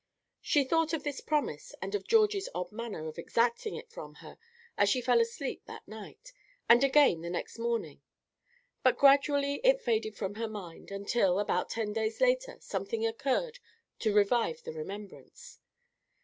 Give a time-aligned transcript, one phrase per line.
[0.41, 4.39] She thought of this promise, and of Georgie's odd manner of exacting it from her,
[4.75, 6.33] as she fell asleep that night,
[6.67, 8.01] and again the next morning;
[8.81, 13.59] but gradually it faded from her mind, until, about ten days later, something occurred
[13.99, 15.59] to revive the remembrance.